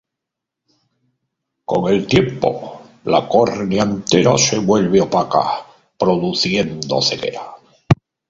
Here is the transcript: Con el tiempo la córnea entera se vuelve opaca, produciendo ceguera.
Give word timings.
Con 1.63 1.87
el 1.93 2.07
tiempo 2.07 2.81
la 3.03 3.27
córnea 3.27 3.83
entera 3.83 4.35
se 4.35 4.57
vuelve 4.57 4.99
opaca, 4.99 5.63
produciendo 5.99 7.03
ceguera. 7.03 7.53